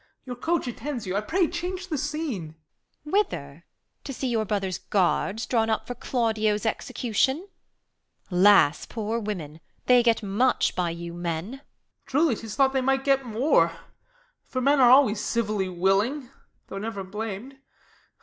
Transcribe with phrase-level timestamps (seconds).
[0.25, 2.55] Your coach attends you: I pray change the scene.
[3.05, 3.11] Beat.
[3.13, 3.49] Whither
[3.97, 7.47] 1 to see your brother's guards drawn up For Claudio's execution
[8.29, 11.51] 1 'las poor women They get much by you men.
[11.51, 11.61] Ben.
[12.07, 13.73] Truly, 'tis thought they might get more!
[14.43, 16.31] For men are always civilly willing.
[16.65, 17.57] Though ever blam'd.